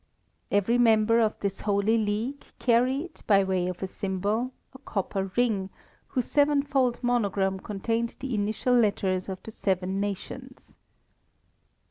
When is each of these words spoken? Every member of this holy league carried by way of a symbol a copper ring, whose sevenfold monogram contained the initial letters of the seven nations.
Every 0.49 0.79
member 0.79 1.19
of 1.19 1.39
this 1.41 1.61
holy 1.61 1.95
league 1.95 2.43
carried 2.57 3.19
by 3.27 3.43
way 3.43 3.67
of 3.67 3.83
a 3.83 3.87
symbol 3.87 4.51
a 4.73 4.79
copper 4.79 5.29
ring, 5.37 5.69
whose 6.07 6.25
sevenfold 6.25 6.97
monogram 7.03 7.59
contained 7.59 8.15
the 8.19 8.33
initial 8.33 8.73
letters 8.73 9.29
of 9.29 9.43
the 9.43 9.51
seven 9.51 9.99
nations. 9.99 10.75